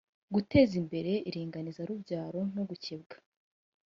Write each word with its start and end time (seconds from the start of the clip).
guteza 0.33 0.73
imbere 0.81 1.11
iringaniza 1.29 1.81
rubyaro 1.89 2.39
no 2.55 2.63
gukebwa 2.69 3.15